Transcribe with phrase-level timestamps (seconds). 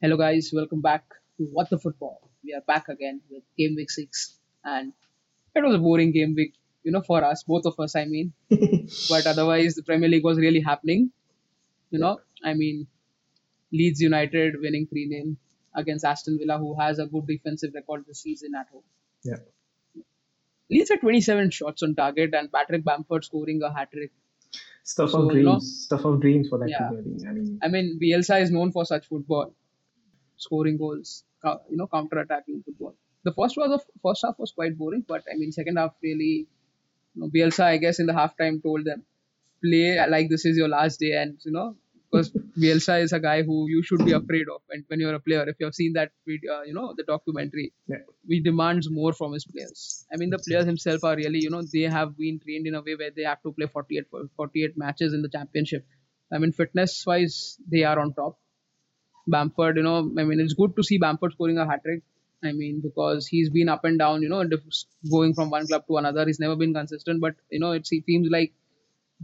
[0.00, 0.50] Hello, guys.
[0.52, 1.04] Welcome back
[1.38, 2.30] to What the Football.
[2.44, 4.38] We are back again with Game Week 6.
[4.64, 4.92] And
[5.54, 6.54] it was a boring game week,
[6.84, 8.32] you know, for us, both of us, I mean.
[8.50, 11.10] but otherwise, the Premier League was really happening.
[11.90, 12.86] You know, I mean,
[13.72, 15.36] Leeds United winning 3 0
[15.74, 18.82] against Aston Villa, who has a good defensive record this season at home.
[19.24, 19.36] Yeah.
[20.70, 24.12] Leeds had 27 shots on target and Patrick Bamford scoring a hat trick.
[24.84, 25.46] Stuff So, of you dreams.
[25.46, 26.88] know, Stuff of dreams for that Yeah.
[26.88, 29.54] Premier I mean, I mean, Bielsa is known for such football,
[30.38, 32.94] scoring goals, you know, counter-attacking football.
[33.24, 36.46] The first was of first half was quite boring, but I mean, second half really,
[37.14, 39.04] you know, Bielsa, I guess, in the halftime told them,
[39.62, 41.76] play like this is your last day, and you know,
[42.10, 45.20] because Bielsa is a guy who you should be afraid of, and when you're a
[45.20, 47.96] player, if you've seen that video, you know, the documentary, yeah.
[48.26, 50.06] he demands more from his players.
[50.12, 52.82] I mean, the players himself are really, you know, they have been trained in a
[52.82, 54.04] way where they have to play 48,
[54.36, 55.84] 48 matches in the championship.
[56.32, 58.38] I mean, fitness wise, they are on top.
[59.28, 62.02] Bamford, you know, I mean, it's good to see Bamford scoring a hat trick.
[62.44, 64.44] I mean, because he's been up and down, you know,
[65.10, 66.24] going from one club to another.
[66.26, 68.52] He's never been consistent, but you know, it seems like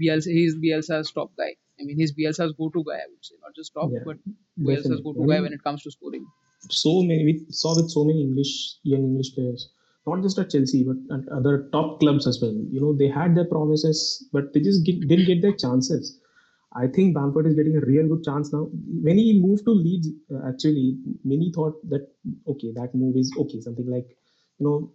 [0.01, 1.53] Bielsa, he's Bielsa's top guy.
[1.81, 2.97] I mean, he's Bielsa's go-to guy.
[2.97, 4.17] I would say, not just top, Yeah, but
[4.61, 5.03] Bielsa's definitely.
[5.05, 6.27] go-to I guy mean- when it comes to scoring.
[6.71, 7.25] so many.
[7.25, 8.53] We saw with so many English
[8.83, 9.69] young English players,
[10.07, 12.57] not just at Chelsea but at other top clubs as well.
[12.75, 16.19] You know, they had their promises, but they just get, didn't get their chances.
[16.75, 18.69] I think Bamford is getting a real good chance now.
[19.09, 22.09] When he moved to Leeds, uh, actually, many thought that
[22.49, 24.09] okay, that move is okay, something like
[24.59, 24.93] you know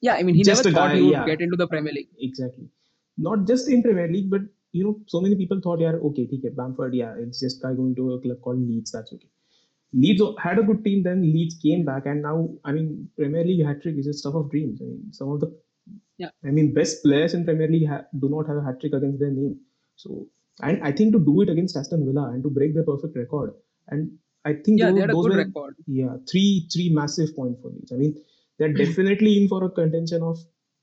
[0.00, 1.24] Yeah, I mean, he Just never thought guy, he would yeah.
[1.26, 2.10] get into the Premier League.
[2.18, 2.68] exactly.
[3.16, 6.48] Not just in Premier League, but you know, so many people thought, yeah, okay, okay,
[6.56, 9.28] Bamford, yeah, it's just guy going to a club called Leeds, that's okay.
[9.92, 13.64] Leeds had a good team, then Leeds came back, and now, I mean, Premier League
[13.64, 14.80] hat trick is just stuff of dreams.
[14.82, 15.56] I mean, some of the,
[16.18, 16.30] Yeah.
[16.44, 19.20] I mean, best players in Premier League ha- do not have a hat trick against
[19.20, 19.60] their name.
[19.96, 20.26] So,
[20.62, 23.54] and I think to do it against Aston Villa and to break their perfect record,
[23.88, 25.76] and I think Yeah, those, they had a those good were record.
[25.86, 27.92] yeah three three massive points for Leeds.
[27.92, 28.14] I mean,
[28.58, 30.38] they're definitely in for a contention of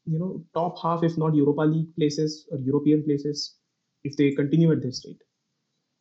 [0.06, 3.56] you know top half, if not Europa League places or European places,
[4.04, 5.22] if they continue at this rate.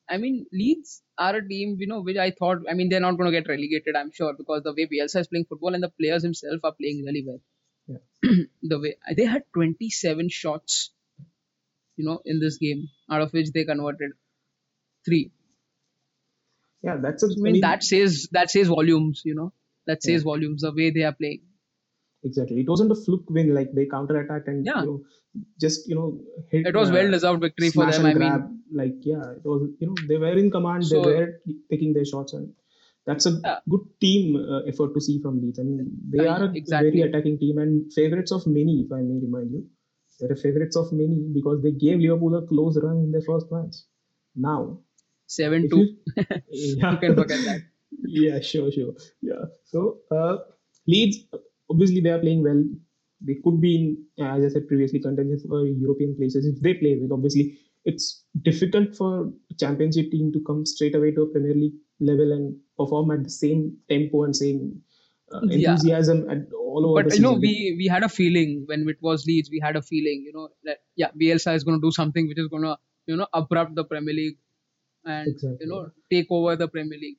[0.09, 3.17] I mean, Leeds are a team, you know, which I thought, I mean, they're not
[3.17, 5.91] going to get relegated, I'm sure, because the way Bielsa is playing football and the
[5.91, 7.41] players himself are playing really well.
[7.87, 8.31] Yeah.
[8.62, 10.93] the way they had 27 shots,
[12.00, 14.12] you know, in this game, out of which they converted
[15.09, 15.22] three.
[16.88, 17.27] Yeah, that's a.
[17.27, 19.53] I mean, that says that says volumes, you know,
[19.87, 20.31] that says Yeah.
[20.33, 21.43] volumes the way they are playing.
[22.28, 22.56] exactly.
[22.62, 24.81] It wasn't a fluke win like they counter attacked and Yeah.
[24.81, 24.97] you know
[25.65, 26.09] just you know
[26.55, 26.66] hit.
[26.71, 28.06] It was uh, well deserved victory for them.
[28.09, 28.43] I mean, grab.
[28.81, 30.84] like yeah, it was you know they were in command.
[30.91, 31.28] So- they were
[31.75, 32.50] taking their shots and.
[33.09, 33.55] That's a Yeah.
[33.72, 35.59] good team uh, effort to see from Leeds.
[35.61, 35.78] I mean,
[36.15, 36.91] they Yeah, are a exactly.
[36.91, 39.62] very attacking team and favorites of many, if I may remind you.
[40.20, 43.76] They're favorites of many because they gave Liverpool a close run in their first match.
[44.36, 44.81] Now,
[45.26, 45.78] seven two.
[45.78, 45.97] you,
[46.50, 46.92] yeah.
[46.92, 47.60] You can forget that.
[48.04, 48.94] yeah, sure, sure.
[49.22, 49.44] Yeah.
[49.64, 50.38] So, uh,
[50.86, 51.25] Leeds,
[51.70, 52.62] obviously, they are playing well.
[53.22, 56.75] They could be in, uh, as I said previously, contenders for European places if they
[56.75, 57.14] play well.
[57.14, 61.75] Obviously, it's difficult for a championship team to come straight away to a Premier League
[62.00, 64.81] level and perform at the same tempo and same
[65.33, 65.73] uh, Yeah.
[65.73, 66.21] enthusiasm
[66.55, 69.61] all over But you know, we we had a feeling when it was Leeds, we
[69.61, 72.49] had a feeling, you know, that yeah, Bielsa is going to do something which is
[72.49, 72.77] going to,
[73.07, 74.39] you know, abrupt the Premier League
[75.05, 75.59] and Exactly.
[75.61, 77.19] you know take over the Premier League.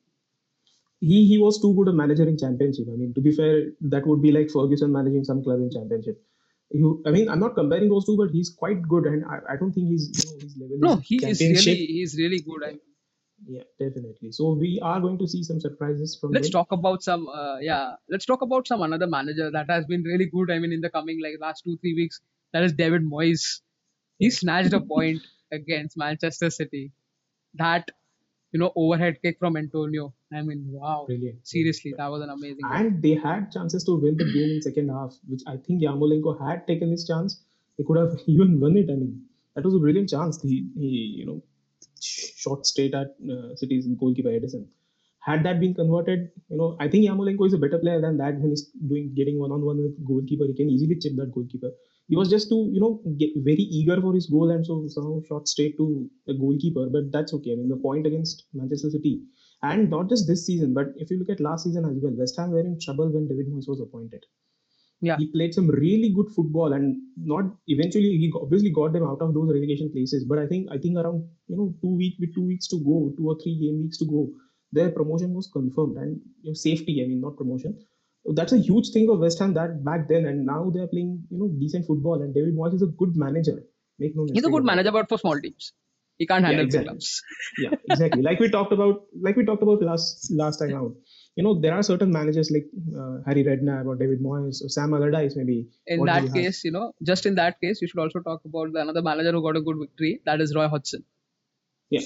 [1.00, 2.86] he he was too good a manager in championship.
[2.92, 3.54] I mean, to be fair,
[3.94, 6.20] that would be like Ferguson managing some club in championship.
[6.70, 9.56] You, I mean, I'm not comparing those two, but he's quite good, and I, I
[9.56, 10.78] don't think he's you know his level.
[10.86, 12.64] No, is he is really he's really good.
[12.68, 12.78] I
[13.46, 14.30] Yeah, definitely.
[14.32, 16.32] So we are going to see some surprises from.
[16.32, 20.02] let's talk about some uh, yeah let's talk about some another manager that has been
[20.02, 22.20] really good i mean in the coming like last two three weeks
[22.52, 23.60] that is david moyes
[24.18, 26.92] he snatched a point against manchester city
[27.54, 27.90] that
[28.52, 31.46] you know overhead kick from antonio i mean wow Brilliant.
[31.46, 32.64] seriously that was an amazing.
[32.70, 36.38] And they had chances to win the game in second half, which I think Yarmolenko
[36.46, 37.40] had taken his chance.
[37.78, 38.90] They could have even won it.
[38.90, 39.24] I mean,
[39.54, 40.40] that was a brilliant chance.
[40.42, 40.88] He, he
[41.18, 41.42] you know,
[42.44, 44.66] shot straight at uh, City's goalkeeper Ederson.
[45.24, 48.34] Had that been converted, you know, I think Yarmolenko is a better player than that
[48.40, 50.46] when he's doing getting one on one with goalkeeper.
[50.46, 51.70] He can easily chip that goalkeeper.
[52.08, 53.00] He was just too, you know,
[53.50, 56.88] very eager for his goal and so somehow shot straight to the goalkeeper.
[56.90, 57.52] But that's okay.
[57.52, 59.22] I mean, the point against Manchester City,
[59.62, 62.36] and not just this season, but if you look at last season as well, West
[62.38, 64.26] Ham were in trouble when David Moyes was appointed.
[65.02, 65.16] Yeah.
[65.18, 69.34] He played some really good football, and not eventually he obviously got them out of
[69.34, 70.24] those relegation places.
[70.24, 73.12] But I think I think around you know two week with two weeks to go,
[73.16, 74.30] two or three game weeks to go,
[74.72, 77.02] their promotion was confirmed and you know, safety.
[77.04, 77.78] I mean, not promotion.
[78.24, 81.38] That's a huge thing for West Ham that back then, and now they're playing you
[81.38, 82.22] know decent football.
[82.22, 83.58] And David Moyes is a good manager.
[83.98, 85.72] Make no he's a good manager but for small teams
[86.18, 86.88] he can't Yeah, handle big exactly.
[86.88, 87.22] clubs
[87.56, 90.94] yeah exactly like we talked about like we talked about last last time out
[91.36, 94.94] you know there are certain managers like uh, Harry Redknapp or David Moyes or Sam
[94.94, 95.68] Allardyce maybe.
[95.86, 96.36] In What that you have?
[96.36, 99.32] case, you know, just in that case, you should also talk about the another manager
[99.32, 100.20] who got a good victory.
[100.26, 101.04] That is Roy Hodgson.
[101.90, 102.00] Yeah.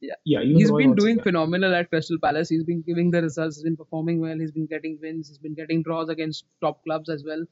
[0.00, 0.14] Yeah.
[0.24, 0.42] Yeah.
[0.42, 1.22] He's Roy been Hodgson, doing yeah.
[1.24, 2.48] phenomenal at Crystal Palace.
[2.48, 3.56] He's been giving the results.
[3.56, 4.38] He's been performing well.
[4.38, 5.28] He's been getting wins.
[5.28, 7.44] He's been getting draws against top clubs as well.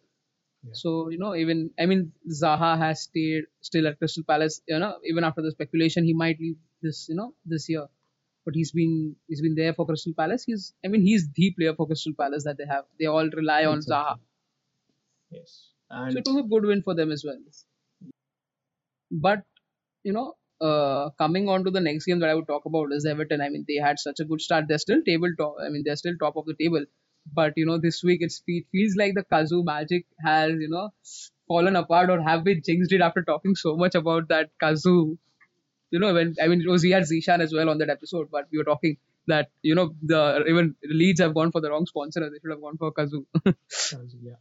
[0.62, 0.70] Yeah.
[0.74, 4.62] So you know, even I mean, Zaha has stayed still at Crystal Palace.
[4.68, 7.86] You know, even after the speculation, he might leave this you know this year.
[8.46, 10.44] But he's been he's been there for Crystal Palace.
[10.46, 12.84] He's I mean he's the player for Crystal Palace that they have.
[13.00, 14.18] They all rely on Zaha.
[14.18, 14.26] Exactly.
[15.30, 15.70] Yes.
[16.10, 17.38] So it was a good win for them as well.
[19.10, 19.42] But
[20.04, 23.06] you know, uh, coming on to the next game that I would talk about is
[23.06, 23.40] Everton.
[23.40, 24.66] I mean, they had such a good start.
[24.68, 25.56] They're still table top.
[25.64, 26.84] I mean, they're still top of the table.
[27.32, 30.90] But you know, this week it's, it feels like the Cazoo magic has you know
[31.48, 35.18] fallen apart or have we jinxed it after talking so much about that Cazoo.
[35.90, 38.28] You know, when I mean, it was we had Zishan as well on that episode,
[38.30, 38.96] but we were talking
[39.28, 42.20] that you know the even Leeds have gone for the wrong sponsor.
[42.20, 43.24] They should have gone for Cazoo.
[43.44, 44.34] Kazu, yeah.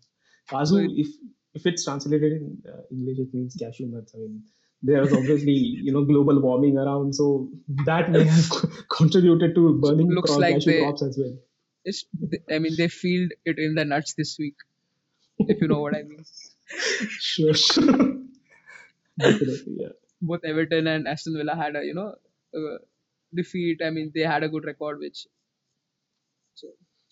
[0.50, 1.08] Kazu, if
[1.54, 4.14] if it's translated in uh, English, it means cashew nuts.
[4.16, 4.44] I mean,
[4.82, 7.50] there's obviously you know global warming around, so
[7.86, 8.50] that may have
[8.90, 11.38] contributed to burning Looks like cashew they- crops as well.
[11.88, 12.04] It's,
[12.52, 14.56] I mean, they field it in the nuts this week,
[15.38, 16.26] if you know what I mean.
[17.20, 17.86] Sure, sure.
[19.20, 19.90] Definitely, yeah.
[20.22, 22.14] Both Everton and Aston Villa had a, you know,
[22.56, 22.78] uh,
[23.34, 23.82] defeat.
[23.86, 25.28] I mean, they had a good record, which.
[26.56, 26.70] So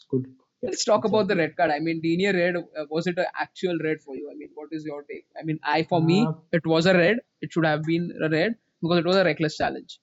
[0.10, 0.26] Good.
[0.62, 1.72] Yeah, let's talk about the red card.
[1.72, 2.56] I mean, Digne red.
[2.56, 4.30] Uh, was it an actual red for you?
[4.32, 5.26] I mean, what is your take?
[5.38, 7.18] I mean, I for me, Uh, it was a red.
[7.42, 10.00] It should have been a red because it was a reckless challenge.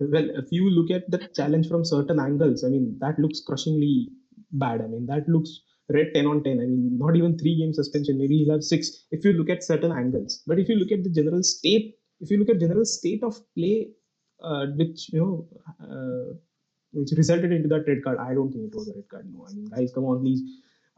[0.00, 4.08] Well, if you look at the challenge from certain angles, I mean, that looks crushingly
[4.50, 4.80] bad.
[4.80, 6.52] I mean, that looks red 10 on 10.
[6.52, 8.18] I mean, not even three game suspension.
[8.18, 10.42] Maybe he'll have six if you look at certain angles.
[10.46, 13.40] But if you look at the general state, if you look at general state of
[13.56, 13.88] play,
[14.42, 15.48] uh, which, you know,
[15.82, 16.34] uh,
[16.92, 19.32] which resulted into that red card, I don't think it was a red card.
[19.32, 20.42] No, I mean, guys, come on, please.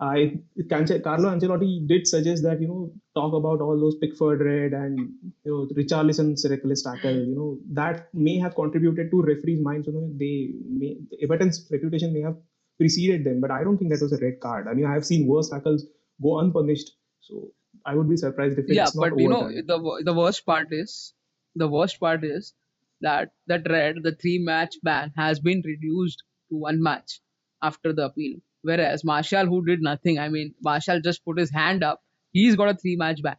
[0.00, 0.38] I
[0.68, 5.32] Carlo Ancelotti did suggest that you know talk about all those Pickford red and you
[5.44, 7.14] know Richarlison's reckless tackle.
[7.14, 9.86] You know that may have contributed to referees' minds.
[9.86, 12.36] You know they may Everton's reputation may have
[12.78, 14.66] preceded them, but I don't think that was a red card.
[14.66, 15.86] I mean I have seen worse tackles
[16.20, 16.90] go unpunished,
[17.20, 17.52] so
[17.84, 20.68] I would be surprised if it's yeah, not but you know the the worst part
[20.70, 21.14] is
[21.56, 22.54] the worst part is
[23.00, 27.20] that that red the three match ban has been reduced to one match
[27.62, 28.38] after the appeal.
[28.62, 32.00] Whereas Martial, who did nothing, I mean Martial just put his hand up,
[32.32, 33.36] he's got a three match ban,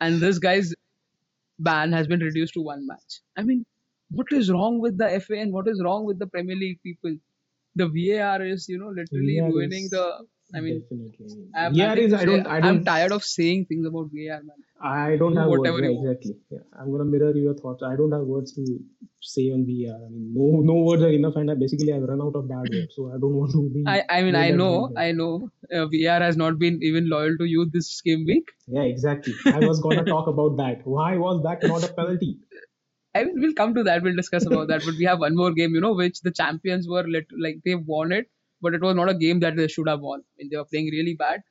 [0.00, 0.72] and this guy's
[1.58, 3.20] ban has been reduced to one match.
[3.36, 3.66] I mean,
[4.10, 7.16] what is wrong with the FA and what is wrong with the Premier League people?
[7.74, 10.26] The VAR is you know literally VAR ruining is the.
[10.54, 11.46] I mean, definitely.
[11.54, 14.56] I'm, VAR is I don't I I'm tired of saying things about VR, man.
[14.80, 15.60] I don't have words.
[15.60, 16.06] whatever want.
[16.06, 16.36] exactly.
[16.50, 17.82] Yeah, I'm gonna mirror your thoughts.
[17.82, 18.64] I don't have words to
[19.20, 19.96] say on VR.
[19.96, 22.70] I mean, no, no words are enough, and I basically I've run out of bad
[22.72, 23.84] words, so I don't want to be.
[23.86, 24.90] I, I mean, I know.
[24.96, 28.48] I know, uh, VR has not been even loyal to you this game week.
[28.66, 29.34] Yeah, exactly.
[29.44, 30.80] I was gonna talk about that.
[30.84, 32.38] Why was that not a penalty?
[33.14, 34.02] I mean, we'll come to that.
[34.02, 34.82] We'll discuss about that.
[34.84, 37.74] But we have one more game, you know, which the champions were lit, like they
[37.74, 38.30] won it,
[38.62, 40.20] but it was not a game that they should have won.
[40.20, 41.42] I mean, they were playing really bad,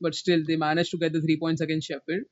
[0.00, 2.22] but still they managed to get the three points against Sheffield.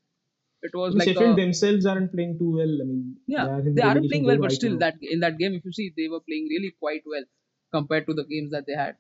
[0.62, 2.74] It was like Sheffield a, themselves aren't playing too well.
[2.82, 5.54] I mean, yeah, in they aren't playing well, but right still that in that game,
[5.54, 7.24] if you see, they were playing really quite well
[7.72, 8.96] compared to the games that they had.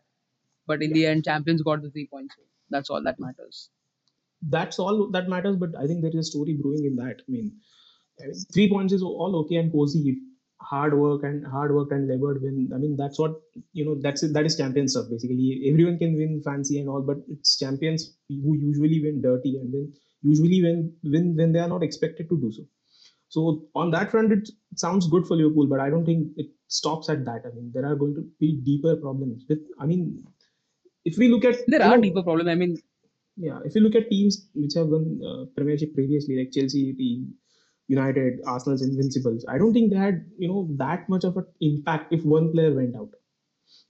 [0.66, 2.34] But in the end, champions got the three points.
[2.70, 3.70] That's all that matters.
[4.42, 5.56] that's all that matters.
[5.56, 7.22] But I think there is a story brewing in that.
[7.26, 7.52] I mean,
[8.52, 10.18] three points is all okay and cozy.
[10.70, 12.70] Hard work and hard work and labored win.
[12.74, 13.40] I mean, that's what
[13.72, 13.96] you know.
[14.00, 14.32] That's it.
[14.34, 15.10] that is champion stuff.
[15.10, 19.74] Basically, everyone can win fancy and all, but it's champions who usually win dirty and
[19.74, 19.92] then
[20.22, 22.64] usually win win when they are not expected to do so.
[23.28, 27.08] So on that front, it sounds good for Liverpool, but I don't think it stops
[27.08, 27.42] at that.
[27.44, 29.44] I mean, there are going to be deeper problems.
[29.48, 30.24] With I mean,
[31.04, 32.48] if we look at There are know, deeper problems.
[32.48, 32.78] I mean,
[33.36, 37.34] yeah, if you look at teams which have won uh, Premiership previously, like Chelsea, team,
[37.88, 42.12] United, Arsenal's Invincibles, I don't think they had you know that much of an impact
[42.12, 43.10] if one player went out.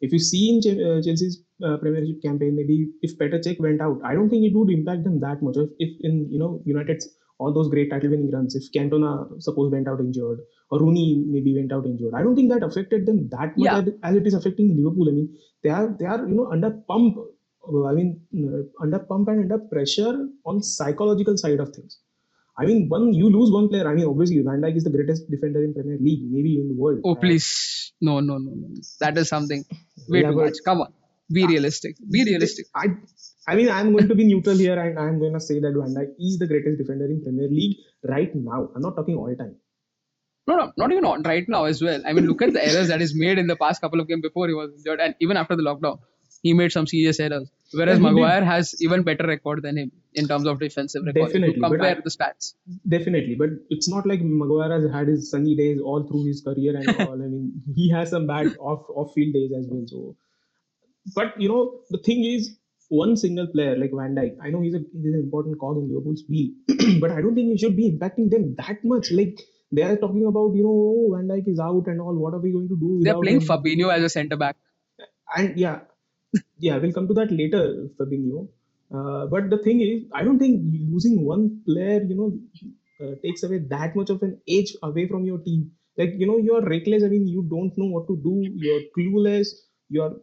[0.00, 4.00] If you see in uh, Chelsea's uh, Premiership campaign, maybe if Petr Cech went out,
[4.04, 5.56] I don't think it would impact them that much.
[5.56, 7.08] If, if in you know United's
[7.38, 9.10] all those great title-winning runs, if Cantona
[9.42, 10.38] suppose went out injured
[10.70, 13.78] or Rooney maybe went out injured, I don't think that affected them that much Yeah.
[13.78, 15.08] as, as it is affecting Liverpool.
[15.08, 15.28] I mean,
[15.62, 17.16] they are they are you know under pump.
[17.18, 22.00] uh, I mean, uh, under pump and under pressure on psychological side of things.
[22.56, 23.88] I mean, one you lose one player.
[23.90, 26.74] I mean, obviously Van Dijk is the greatest defender in Premier League, maybe in the
[26.74, 27.00] world.
[27.04, 28.68] oh please, no, no, no, no.
[29.00, 29.64] That is something
[30.08, 30.58] way Yeah, too much.
[30.64, 30.92] Come on,
[31.32, 31.96] be realistic.
[32.10, 32.66] Be realistic.
[32.74, 32.86] I,
[33.48, 35.94] I mean, I'm going to be neutral here, and I'm going to say that Van
[35.94, 38.70] Dijk is the greatest defender in Premier League right now.
[38.74, 39.56] I'm not talking all time.
[40.46, 42.02] No, no, not even on right now as well.
[42.06, 44.22] I mean, look at the errors that is made in the past couple of games
[44.22, 45.98] before he was injured, and even after the lockdown,
[46.44, 47.50] he made some serious errors.
[47.78, 48.20] Whereas Yeah, he did.
[48.20, 49.90] Maguire has even better record than him
[50.22, 51.26] in terms of defensive record.
[51.28, 52.50] Definitely, compare I- the stats.
[52.96, 56.76] Definitely, but it's not like Maguire has had his sunny days all through his career
[56.80, 57.14] and all.
[57.14, 59.86] I mean, he has some bad off off field days as well.
[59.94, 60.16] So,
[61.16, 61.62] but you know,
[61.96, 62.52] the thing is,
[62.88, 65.88] one single player like Van Dijk, I know he's a he's an important cog in
[65.88, 66.50] Liverpool's wheel,
[67.00, 69.10] but I don't think he should be impacting them that much.
[69.22, 69.40] Like
[69.72, 72.14] they are talking about, you know, oh, Van Dijk is out and all.
[72.26, 73.00] What are we going to do?
[73.02, 73.48] They're playing him?
[73.48, 74.56] Fabinho as a centre back.
[75.36, 75.80] and yeah,
[76.58, 78.48] yeah, we'll come to that later, Fabinho.
[78.94, 80.62] Uh, but the thing is, I don't think
[80.92, 82.30] losing one player, you know,
[83.02, 85.70] uh, takes away that much of an edge away from your team.
[85.96, 87.04] Like you know, you're reckless.
[87.04, 88.34] I mean, you don't know what to do.
[88.54, 89.48] You're clueless.
[89.88, 90.16] You're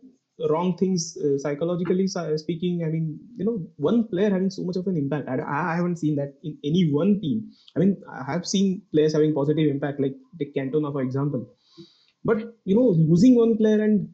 [0.50, 2.84] wrong things uh, psychologically speaking.
[2.86, 5.30] I mean, you know, one player having so much of an impact.
[5.30, 5.38] I,
[5.72, 7.52] I haven't seen that in any one team.
[7.76, 11.48] I mean, I have seen players having positive impact, like take Cantona for example.
[12.24, 14.10] But you know, losing one player and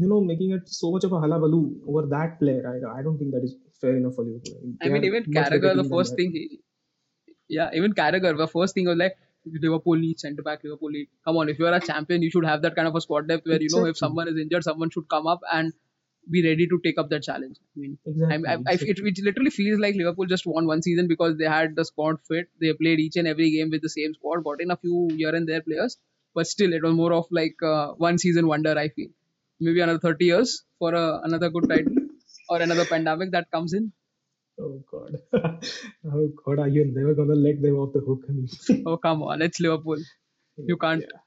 [0.00, 3.18] you know making it so much of a halabaloo over that player, I, I don't
[3.18, 4.60] think that is fair enough for Liverpool.
[4.82, 6.60] I mean, even Carragher, the first thing he,
[7.48, 10.64] yeah, even Carragher, the first thing was like Liverpool needs centre back.
[10.64, 11.08] Liverpool need.
[11.24, 13.28] Come on, if you are a champion, you should have that kind of a squad
[13.28, 15.72] depth where you know if someone is injured, someone should come up and
[16.30, 17.56] be ready to take up that challenge.
[17.76, 18.48] I mean, Exactly.
[18.48, 21.74] I, I, it, it literally feels like Liverpool just won one season because they had
[21.74, 22.48] the squad fit.
[22.60, 25.34] They played each and every game with the same squad, brought in a few here
[25.34, 25.96] and there players,
[26.34, 28.78] but still it was more of like uh, one season wonder.
[28.78, 29.08] I feel
[29.60, 31.96] maybe another 30 years for uh, another good title
[32.48, 33.92] or another pandemic that comes in.
[34.60, 35.16] Oh god.
[36.12, 38.22] oh god, are you never gonna let them off the hook?
[38.86, 39.98] Oh come on, it's Liverpool.
[40.56, 41.02] You can't.
[41.02, 41.20] Yeah.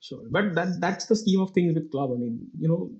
[0.00, 2.10] Sure, but that that's the scheme of things with Klopp.
[2.10, 2.90] I mean, you know,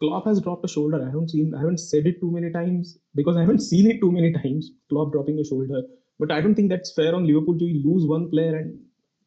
[0.00, 1.02] Klopp has dropped a shoulder.
[1.02, 4.00] I haven't seen, I haven't said it too many times because I haven't seen it
[4.00, 4.70] too many times.
[4.88, 5.82] Klopp dropping a shoulder,
[6.18, 8.78] but I don't think that's fair on Liverpool to lose one player and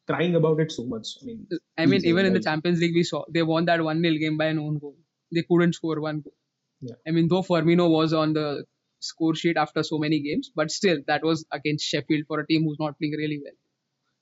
[0.06, 1.08] crying about it so much.
[1.22, 1.46] I mean,
[1.78, 2.40] I mean, even in the.
[2.40, 4.96] Champions League, we saw they won that 1 0 game by an own goal.
[5.32, 6.34] They couldn't score one goal.
[6.80, 6.94] Yeah.
[7.06, 8.64] I mean, though Firmino was on the
[9.00, 12.64] score sheet after so many games, but still, that was against Sheffield for a team
[12.64, 13.56] who's not playing really well.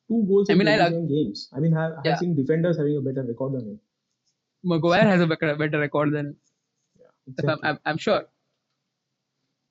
[0.09, 1.49] two goals I in mean, I 27 games.
[1.57, 2.11] I mean, I, I Yeah.
[2.12, 3.81] have seen defenders having a better record than him.
[4.65, 7.69] Maguire has a better, better record than I'm, Exactly.
[7.69, 8.23] I'm, I'm sure.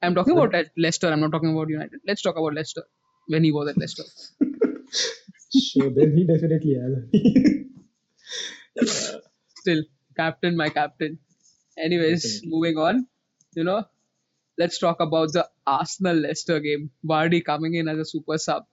[0.01, 1.11] I'm talking about Leicester.
[1.11, 1.99] I'm not talking about United.
[2.07, 2.83] Let's talk about Leicester
[3.27, 4.03] when he was at Leicester.
[5.53, 6.75] sure, then he definitely
[8.75, 8.85] has.
[9.57, 9.83] Still,
[10.15, 11.19] captain, my captain.
[11.77, 12.49] Anyways, Definitely.
[12.49, 13.07] moving on.
[13.55, 13.85] You know,
[14.57, 16.91] let's talk about the Arsenal Leicester game.
[17.05, 18.65] Vardy coming in as a super sub.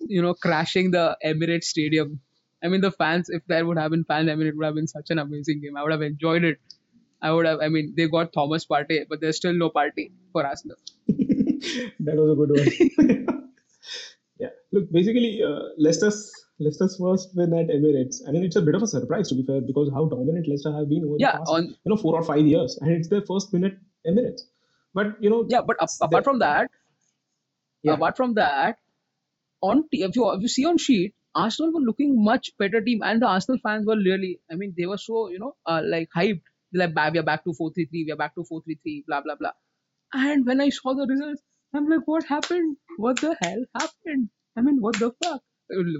[0.00, 2.20] You know, crashing the Emirates Stadium.
[2.62, 4.74] I mean, the fans, if there would have been fans, I mean, it would have
[4.74, 5.76] been such an amazing game.
[5.76, 6.58] I would have enjoyed it.
[7.22, 10.46] I would have, I mean, they got Thomas Partey, but there's still no party for
[10.46, 10.76] Arsenal.
[11.08, 13.26] that was a good one.
[14.40, 14.52] yeah.
[14.72, 16.18] Look, basically, uh, Leicester's
[16.58, 18.16] Leicester's first win at Emirates.
[18.28, 20.72] I mean, it's a bit of a surprise to be fair because how dominant Leicester
[20.72, 23.08] have been over Yeah, the past, on you know, four or five years, and it's
[23.08, 24.42] their first win at Emirates.
[24.94, 26.70] But you know, yeah, but ap- apart from that,
[27.82, 27.94] Yeah.
[27.94, 28.78] apart from that,
[29.62, 33.02] on t- if you if you see on sheet, Arsenal were looking much better team,
[33.02, 36.08] and the Arsenal fans were really, I mean, they were so you know uh, like
[36.16, 36.42] hyped.
[36.72, 38.78] They're like, we are back to four three three, we are back to four three
[38.82, 39.52] three, blah blah blah.
[40.12, 41.42] And when I saw the results,
[41.74, 42.76] I'm like, what happened?
[42.96, 44.28] What the hell happened?
[44.56, 45.42] I mean, what the fuck?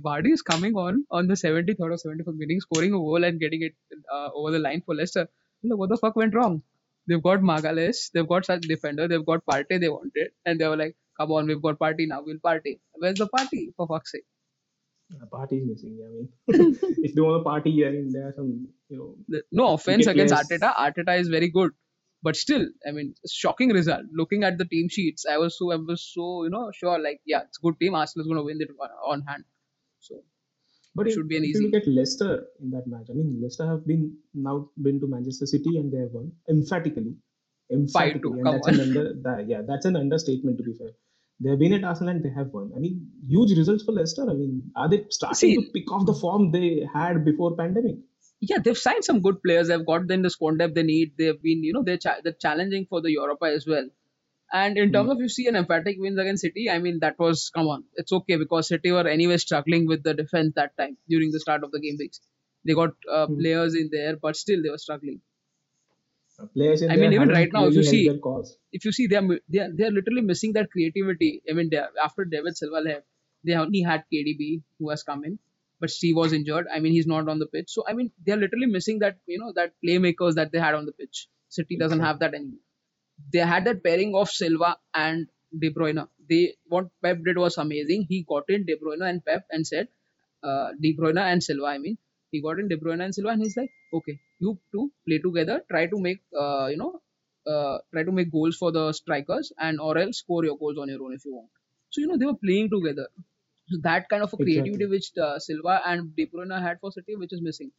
[0.04, 3.62] Vardy is coming on on the 73rd or 74th minute, scoring a goal and getting
[3.62, 3.74] it
[4.12, 5.28] uh, over the line for Leicester.
[5.62, 6.62] I'm like, what the fuck went wrong?
[7.06, 10.76] They've got Magalhães, they've got such defender, they've got Partey they wanted, and they were
[10.76, 12.80] like, come on, we've got Partey now, we'll party.
[12.94, 14.24] Where's the party, for fuck's sake?
[15.30, 15.98] party is missing.
[16.04, 16.08] I
[16.56, 20.06] mean, if they want a party, I mean, there are some, you know, No offense
[20.06, 21.72] against players- Arteta, Arteta is very good.
[22.22, 24.02] But still, I mean, shocking result.
[24.12, 27.20] Looking at the team sheets, I was so, I was so, you know, sure, like,
[27.24, 27.94] yeah, it's a good team.
[27.94, 28.68] Arsenal's going to win it
[29.12, 29.44] on- hand.
[30.00, 30.22] So,
[30.94, 33.40] But It should be an easy- you look at Leicester in that match, I mean,
[33.42, 34.54] Leicester have been now
[34.86, 37.12] been to Manchester City and they have won emphatically.
[37.70, 40.90] Emphatically, and that's an under that, yeah, that's an understatement to be fair.
[41.42, 42.72] They have been at Arsenal and they have won.
[42.76, 42.96] I mean,
[43.34, 44.28] huge results for Leicester.
[44.28, 47.98] I mean, are they starting See- to pick off the form they had before pandemic?
[48.40, 49.68] Yeah, they've signed some good players.
[49.68, 51.12] They've got them the squad depth they need.
[51.18, 53.88] They've been, you know, they're, cha- they're challenging for the Europa as well.
[54.52, 57.50] And in terms of you see an emphatic wins against City, I mean that was
[57.54, 61.32] come on, it's okay because City were anyway struggling with the defense that time during
[61.32, 62.20] the start of the game weeks.
[62.66, 63.38] They got uh, Hmm.
[63.40, 65.20] players in there, but still they were struggling.
[66.38, 68.10] Uh, Players in I mean, even right now, if you see-.
[68.72, 71.42] If you see, they are they are, they are literally missing that creativity.
[71.50, 73.06] I mean, they are, after David Silva left,
[73.44, 75.38] they only had KDB who has come in,
[75.80, 76.66] but Steve was injured.
[76.74, 77.70] I mean, he's not on the pitch.
[77.70, 80.74] So I mean, they are literally missing that you know that playmakers that they had
[80.74, 81.28] on the pitch.
[81.48, 82.60] City doesn't have that anymore.
[83.32, 85.26] They had that pairing of Silva and
[85.58, 86.06] De Bruyne.
[86.28, 88.06] They what Pep did was amazing.
[88.08, 89.88] He got in De Bruyne and Pep and said,
[90.42, 91.66] uh, De Bruyne and Silva.
[91.66, 91.98] I mean,
[92.30, 95.62] he got in De Bruyne and Silva, and he's like, okay, you two play together,
[95.70, 97.00] try to make uh, you know,
[97.46, 100.88] uh, try to make goals for the strikers, and or else score your goals on
[100.88, 101.50] your own if you want.
[101.90, 103.08] So you know they were playing together.
[103.70, 104.86] So that kind of a creativity Exactly.
[104.86, 107.72] which uh, Silva and De Bruyne had for City, which is missing.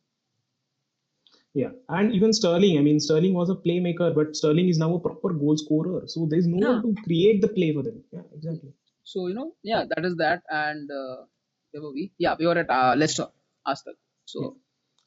[1.54, 2.78] Yeah, and even Sterling.
[2.78, 6.04] I mean, Sterling was a playmaker, but Sterling is now a proper goal scorer.
[6.08, 6.68] So there's no Yeah.
[6.72, 8.04] one to create the play for them.
[8.12, 8.74] Yeah, exactly.
[9.04, 10.44] So you know, yeah, that is that.
[10.50, 11.26] And uh,
[11.72, 12.12] where were we?
[12.18, 13.28] Yeah, we were at uh, Leicester,
[13.66, 13.96] Aston.
[14.26, 14.58] So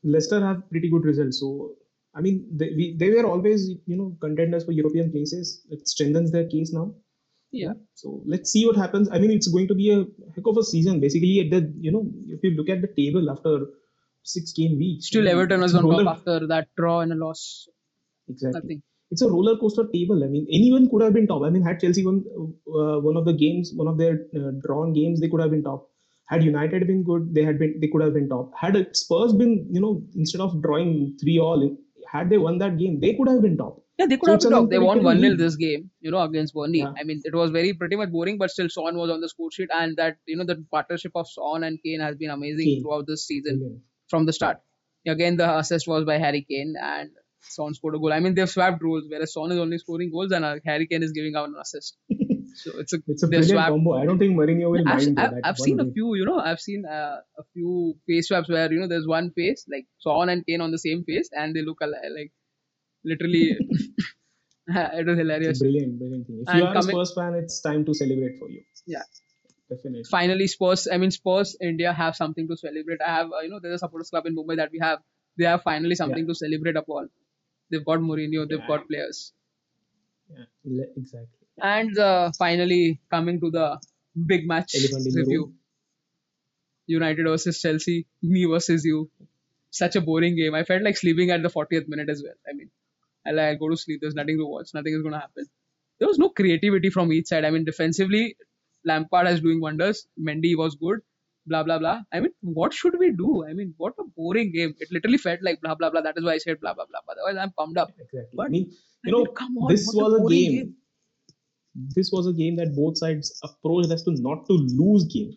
[0.02, 1.40] Leicester have pretty good results.
[1.40, 1.76] So
[2.14, 5.66] I mean, they, we, they were always you know contenders for European places.
[5.70, 6.94] It strengthens their case now.
[7.54, 9.08] Yeah, So let's see what happens.
[9.11, 9.99] I mean, it's going to be a
[10.34, 11.00] heck of a season.
[11.00, 13.66] Basically, at the you know, if you look at the table after
[14.23, 17.68] six game weeks, still Everton was on top after that draw and a loss.
[18.28, 18.61] Exactly.
[18.61, 18.82] Nothing.
[19.11, 20.25] It's a roller coaster table.
[20.25, 21.42] I mean, anyone could have been top.
[21.44, 24.92] I mean, had Chelsea won uh, one of the games, one of their uh, drawn
[24.92, 25.88] games, they could have been top.
[26.26, 28.52] Had United been good, they had been they could have been top.
[28.58, 31.76] Had Spurs been, you know, instead of drawing three all,
[32.11, 33.83] had they won that game, they could have been top.
[33.98, 34.70] Yeah, they could So have it's been an top.
[34.70, 36.80] They won 1 0 this game, you know, against Burnley.
[36.80, 36.92] Yeah.
[36.98, 39.50] I mean, it was very pretty much boring, but still, Son was on the score
[39.52, 42.82] sheet, and that, you know, the partnership of Son and Kane has been amazing Kane.
[42.82, 44.58] throughout this season from the start.
[45.06, 47.10] Again, the assist was by Harry Kane, and
[47.40, 48.12] Son scored a goal.
[48.12, 51.02] I mean, they've swapped roles, whereas Son is only scoring goals, and uh, Harry Kane
[51.02, 51.96] is giving out an assist.
[52.56, 53.70] So it's a, It's a brilliant swapped.
[53.70, 53.94] combo.
[53.94, 55.40] I don't think Mourinho will I've, mind I've, that.
[55.42, 58.78] I've seen a few, you know, I've seen uh, a few face swaps where, you
[58.78, 61.78] know, there's one face, like Son and Kane on the same face, and they look
[61.80, 62.32] alike, like
[63.04, 63.56] literally.
[64.68, 65.58] it was hilarious.
[65.61, 66.38] brilliant, brilliant thing.
[66.42, 68.62] If And you are coming- a Spurs fan, it's time to celebrate for you.
[68.87, 69.02] Yeah.
[69.70, 70.04] Definitely.
[70.11, 73.00] Finally, Spurs, I mean, Spurs India have something to celebrate.
[73.06, 74.99] I have, uh, you know, there's a supporters club in Mumbai that we have.
[75.38, 77.08] They have finally something to celebrate upon.
[77.70, 78.66] They've got Mourinho, they've Yeah.
[78.68, 79.32] got players.
[80.64, 81.46] Yeah, exactly.
[81.61, 83.78] And uh, finally, coming to the
[84.32, 85.54] big match Elephant review.
[86.86, 89.10] United versus Chelsea, me versus you.
[89.71, 90.54] Such a boring game.
[90.54, 92.34] I felt like sleeping at the 40th minute as well.
[92.49, 92.71] I mean,
[93.26, 94.00] I'll, I'll go to sleep.
[94.02, 94.71] There's nothing to watch.
[94.75, 95.47] Nothing is going to happen.
[95.99, 97.45] There was no creativity from each side.
[97.45, 98.37] I mean, defensively,
[98.84, 100.06] Lampard is doing wonders.
[100.21, 101.00] Mendy was good.
[101.47, 102.00] Blah blah blah.
[102.13, 103.45] I mean, what should we do?
[103.47, 104.75] I mean, what a boring game.
[104.80, 106.00] It literally felt like blah blah blah.
[106.00, 107.00] That is why I said blah blah blah.
[107.15, 107.91] Otherwise, I'm pumped up.
[107.99, 108.34] Exactly.
[108.34, 108.71] But- I mean,
[109.04, 110.52] you know, come on, this what a was a game.
[110.52, 110.75] game.
[111.95, 115.32] This was a game that both sides approached as to not to lose game.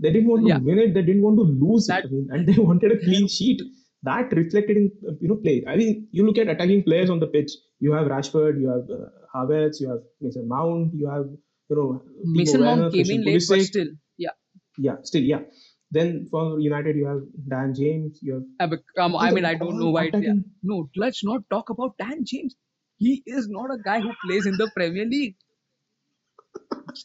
[0.00, 0.58] They didn't want to Yeah.
[0.58, 0.94] win it.
[0.94, 2.08] They didn't want to lose That- it.
[2.08, 3.60] I mean, and they wanted a clean sheet.
[4.04, 4.90] That reflected in
[5.20, 5.64] you know play.
[5.66, 7.52] I mean, you look at attacking players on the pitch.
[7.80, 8.60] You have Rashford.
[8.60, 9.80] You have uh, Havertz.
[9.80, 10.94] You have Mason Mount.
[10.94, 11.26] You have
[11.70, 14.36] you know Mason Mount came in late, but still, yeah.
[14.78, 15.40] Yeah, still yeah.
[15.90, 18.18] Then for United, you have Dan James.
[18.20, 20.10] You have I bec- come- I mean, I don't know why.
[20.12, 20.34] Yeah.
[20.62, 22.56] No, let's not talk about Dan James.
[22.98, 25.36] He is not a guy who plays in the Premier League.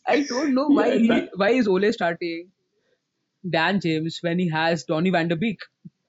[0.08, 2.52] I don't know why Yeah, he, why is Ole starting
[3.58, 5.60] Dan James when he has Donny van der Beek.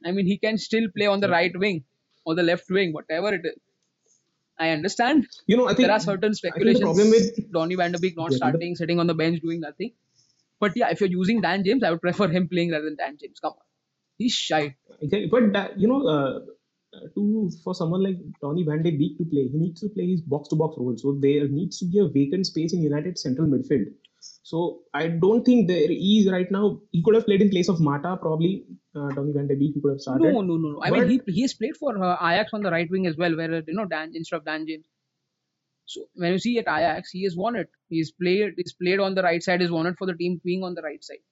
[0.04, 1.84] I mean, he can still play on the right wing
[2.24, 3.58] or the left wing, whatever it is.
[4.58, 6.82] I understand you know I think there are certain think the speculations.
[6.82, 9.92] problem with Donny van der Beek not Yeah, starting, sitting on the bench doing nothing.
[10.60, 13.16] But yeah, if you're using Dan James, I would prefer him playing rather than Dan
[13.18, 13.40] James.
[13.40, 13.66] Come on,
[14.18, 14.76] he's shy.
[15.00, 15.28] Exactly.
[15.32, 16.40] But that, you know, uh,
[17.14, 20.20] to for someone like Donny Van de Beek to play, he needs to play his
[20.20, 20.96] box-to-box role.
[20.98, 23.86] So there needs to be a vacant space in United central midfield.
[24.20, 26.80] So I don't think there is right now.
[26.92, 28.64] He could have played in place of Mata, probably.
[28.94, 30.24] Uh, Van de Beek, he could have started.
[30.32, 30.82] No, no, no, no.
[30.82, 33.16] I But- mean, he he has played for uh, Ajax on the right wing as
[33.16, 34.84] well, where uh, you know Dan instead of Dan James.
[35.86, 37.68] So when you see at Ajax, he has won it.
[37.88, 38.54] He's played.
[38.56, 39.60] He's played on the right side.
[39.60, 41.24] He's won it for the team being on the right side.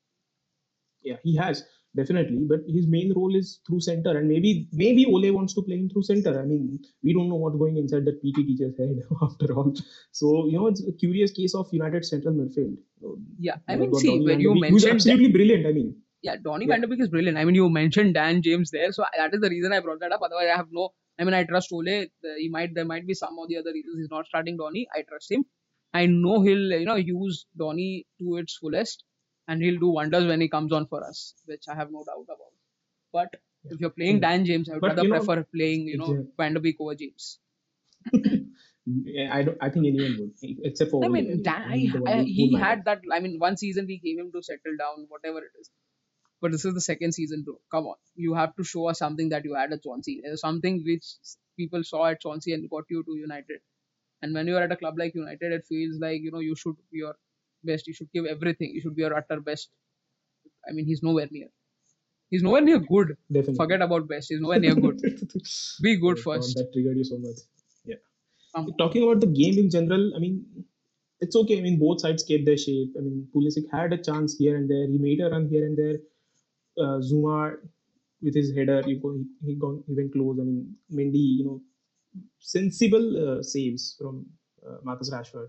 [1.03, 1.65] Yeah, he has
[1.97, 2.39] definitely.
[2.49, 5.89] But his main role is through center, and maybe maybe Ole wants to play him
[5.89, 6.41] through center.
[6.41, 9.75] I mean, we don't know what's going inside that PT teacher's head after all.
[10.13, 12.77] So you know, it's a curious case of United central midfield.
[13.39, 15.67] Yeah, I mean, see Donny van de Beek, who's mentioned absolutely brilliant.
[15.67, 16.73] I mean, yeah, Donny Yeah.
[16.75, 17.39] van der Beek is brilliant.
[17.39, 20.13] I mean, you mentioned Dan James there, so that is the reason I brought that
[20.13, 20.21] up.
[20.23, 20.91] Otherwise, I have no.
[21.21, 22.07] I mean, I trust Ole.
[22.39, 24.87] He might there might be some of the other reasons he's not starting Donny.
[24.95, 25.45] I trust him.
[25.93, 29.05] I know he'll you know use Donny to its fullest,
[29.49, 32.25] and he'll do wonders when he comes on for us, which I have no doubt
[32.37, 32.53] about.
[33.13, 34.29] But if you're playing Yeah.
[34.29, 36.35] Dan James, I would But, rather you know- prefer playing you know Exactly.
[36.39, 37.39] Van der Beek over James.
[38.91, 39.59] Yeah, I don't.
[39.61, 42.57] I think anyone would, except for I mean, Dan, I, he's the one I, he
[42.57, 43.03] had that.
[43.13, 45.71] I mean, one season we gave him to settle down, whatever it is.
[46.41, 47.57] But this is the second season, bro.
[47.71, 50.35] Come on, you have to show us something that you had at Swansea.
[50.39, 51.05] Something which
[51.59, 53.61] people saw at Swansea and got you to United.
[54.23, 56.77] And when you're at a club like United, it feels like you know you should
[56.91, 57.15] be your
[57.65, 57.87] best.
[57.87, 58.71] You should give everything.
[58.75, 59.71] You should be your utter best.
[60.69, 61.49] I mean, he's nowhere near.
[62.31, 63.17] He's nowhere near good.
[63.33, 63.57] Definitely.
[63.57, 64.29] Forget about best.
[64.31, 65.01] He's nowhere near good.
[65.83, 66.57] Be good God, first.
[66.57, 67.39] That triggered you so much.
[67.85, 67.97] Yeah.
[68.55, 70.45] Um, Talking about the game in general, I mean,
[71.21, 71.59] it's okay.
[71.59, 72.95] I mean, both sides kept their shape.
[72.99, 74.87] I mean, Pulisic had a chance here and there.
[74.89, 75.99] He made a run here and there.
[76.79, 77.57] uh, Zouma
[78.23, 80.39] with his header, you go, he, he gone he went close.
[80.41, 81.63] I mean, Mendy, you know,
[82.41, 84.27] sensible uh, saves from
[84.69, 85.49] uh, Marcus Rashford.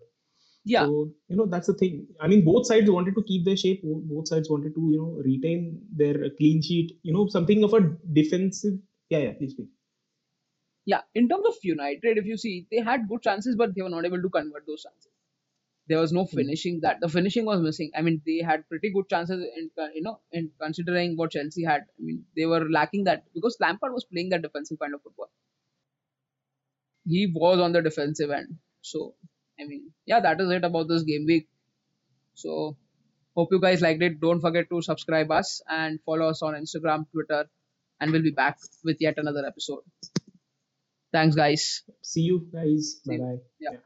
[0.65, 2.07] Yeah, So you know that's the thing.
[2.19, 3.81] I mean, both sides wanted to keep their shape.
[3.83, 6.99] Both sides wanted to you know retain their clean sheet.
[7.03, 7.81] You know, something of a
[8.13, 8.79] defensive.
[9.09, 9.33] Yeah, yeah.
[9.33, 9.67] Please speak.
[10.85, 11.01] yeah.
[11.15, 14.05] In terms of United, if you see, they had good chances, but they were not
[14.05, 15.11] able to convert those chances.
[15.87, 16.37] There was no Hmm.
[16.37, 16.81] finishing.
[16.81, 17.91] That the finishing was missing.
[17.95, 21.63] I mean, they had pretty good chances, in uh, you know, in considering what Chelsea
[21.65, 21.81] had.
[21.99, 25.31] I mean, they were lacking that because Lampard was playing that defensive kind of football.
[27.05, 28.57] He was on the defensive end.
[28.81, 29.15] So,
[29.59, 31.47] I mean, yeah, that is it about this game week.
[32.35, 32.77] So,
[33.35, 34.19] hope you guys liked it.
[34.21, 37.49] Don't forget to subscribe us and follow us on Instagram, Twitter,
[37.99, 39.83] and we'll be back with yet another episode.
[41.11, 41.83] Thanks, guys.
[42.01, 43.01] See you guys.
[43.05, 43.39] Bye bye.
[43.59, 43.77] Yeah.